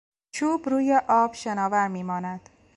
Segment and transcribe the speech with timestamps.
[0.31, 2.49] چوب روی آب شناور میماند.